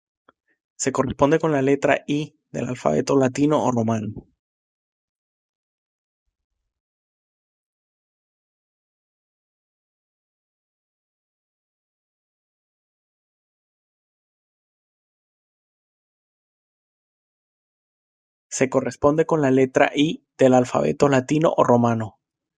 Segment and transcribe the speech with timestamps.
[0.77, 4.31] Se corresponde con la letra I del alfabeto latino o romano.